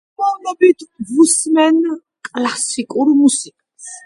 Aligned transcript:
სიამოვნებით 0.19 0.79
ვუსმენ 1.11 1.77
კლასიკურ 2.31 3.13
მუსიკას 3.21 3.93